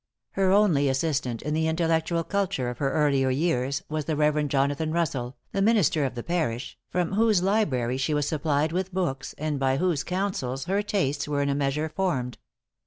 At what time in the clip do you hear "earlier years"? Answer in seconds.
2.91-3.83